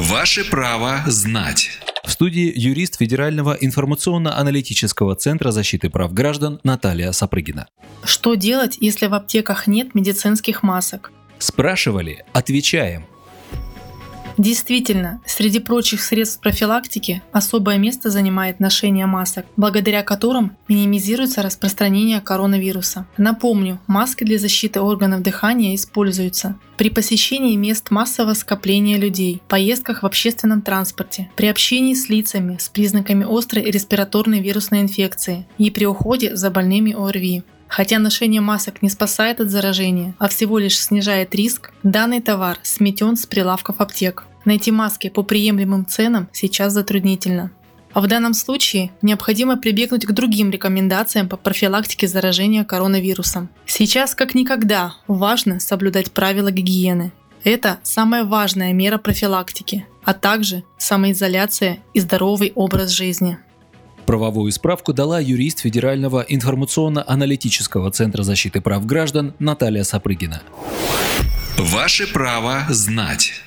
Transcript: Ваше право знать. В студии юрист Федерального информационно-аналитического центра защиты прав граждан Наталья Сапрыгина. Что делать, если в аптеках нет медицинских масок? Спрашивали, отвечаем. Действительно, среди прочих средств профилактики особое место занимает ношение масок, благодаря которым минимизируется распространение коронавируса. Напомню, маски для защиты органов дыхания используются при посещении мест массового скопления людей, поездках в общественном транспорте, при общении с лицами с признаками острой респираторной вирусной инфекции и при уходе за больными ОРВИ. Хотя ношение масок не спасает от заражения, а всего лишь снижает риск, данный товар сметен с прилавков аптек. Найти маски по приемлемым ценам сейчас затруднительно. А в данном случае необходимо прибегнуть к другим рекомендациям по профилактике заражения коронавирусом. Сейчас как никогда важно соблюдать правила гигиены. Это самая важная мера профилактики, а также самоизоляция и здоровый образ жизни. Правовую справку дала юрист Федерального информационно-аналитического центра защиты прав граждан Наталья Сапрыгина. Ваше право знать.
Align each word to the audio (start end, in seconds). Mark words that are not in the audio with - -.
Ваше 0.00 0.48
право 0.48 1.02
знать. 1.04 1.68
В 2.06 2.10
студии 2.10 2.50
юрист 2.56 2.96
Федерального 2.96 3.52
информационно-аналитического 3.52 5.14
центра 5.14 5.50
защиты 5.50 5.90
прав 5.90 6.14
граждан 6.14 6.58
Наталья 6.64 7.12
Сапрыгина. 7.12 7.68
Что 8.02 8.34
делать, 8.34 8.78
если 8.80 9.08
в 9.08 9.14
аптеках 9.14 9.66
нет 9.66 9.94
медицинских 9.94 10.62
масок? 10.62 11.12
Спрашивали, 11.38 12.24
отвечаем. 12.32 13.04
Действительно, 14.40 15.20
среди 15.26 15.58
прочих 15.58 16.00
средств 16.00 16.40
профилактики 16.40 17.22
особое 17.30 17.76
место 17.76 18.08
занимает 18.08 18.58
ношение 18.58 19.04
масок, 19.04 19.44
благодаря 19.58 20.02
которым 20.02 20.56
минимизируется 20.66 21.42
распространение 21.42 22.22
коронавируса. 22.22 23.06
Напомню, 23.18 23.80
маски 23.86 24.24
для 24.24 24.38
защиты 24.38 24.80
органов 24.80 25.20
дыхания 25.20 25.74
используются 25.74 26.58
при 26.78 26.88
посещении 26.88 27.54
мест 27.54 27.90
массового 27.90 28.32
скопления 28.32 28.96
людей, 28.96 29.42
поездках 29.46 30.02
в 30.02 30.06
общественном 30.06 30.62
транспорте, 30.62 31.30
при 31.36 31.48
общении 31.48 31.92
с 31.92 32.08
лицами 32.08 32.56
с 32.58 32.70
признаками 32.70 33.26
острой 33.28 33.64
респираторной 33.64 34.40
вирусной 34.40 34.80
инфекции 34.80 35.46
и 35.58 35.70
при 35.70 35.84
уходе 35.84 36.34
за 36.34 36.50
больными 36.50 36.94
ОРВИ. 36.94 37.42
Хотя 37.68 37.98
ношение 37.98 38.40
масок 38.40 38.80
не 38.80 38.88
спасает 38.88 39.38
от 39.40 39.50
заражения, 39.50 40.14
а 40.18 40.28
всего 40.28 40.58
лишь 40.58 40.80
снижает 40.80 41.34
риск, 41.34 41.72
данный 41.82 42.22
товар 42.22 42.58
сметен 42.62 43.16
с 43.16 43.26
прилавков 43.26 43.82
аптек. 43.82 44.24
Найти 44.44 44.70
маски 44.70 45.08
по 45.08 45.22
приемлемым 45.22 45.86
ценам 45.86 46.28
сейчас 46.32 46.72
затруднительно. 46.72 47.50
А 47.92 48.00
в 48.00 48.06
данном 48.06 48.34
случае 48.34 48.92
необходимо 49.02 49.56
прибегнуть 49.56 50.06
к 50.06 50.12
другим 50.12 50.50
рекомендациям 50.50 51.28
по 51.28 51.36
профилактике 51.36 52.06
заражения 52.06 52.64
коронавирусом. 52.64 53.48
Сейчас 53.66 54.14
как 54.14 54.34
никогда 54.34 54.94
важно 55.08 55.58
соблюдать 55.58 56.12
правила 56.12 56.50
гигиены. 56.50 57.12
Это 57.42 57.78
самая 57.82 58.24
важная 58.24 58.72
мера 58.72 58.98
профилактики, 58.98 59.86
а 60.04 60.14
также 60.14 60.62
самоизоляция 60.78 61.78
и 61.94 62.00
здоровый 62.00 62.52
образ 62.54 62.90
жизни. 62.90 63.38
Правовую 64.06 64.52
справку 64.52 64.92
дала 64.92 65.20
юрист 65.20 65.60
Федерального 65.60 66.24
информационно-аналитического 66.28 67.90
центра 67.90 68.22
защиты 68.22 68.60
прав 68.60 68.84
граждан 68.84 69.34
Наталья 69.38 69.84
Сапрыгина. 69.84 70.42
Ваше 71.56 72.12
право 72.12 72.64
знать. 72.68 73.42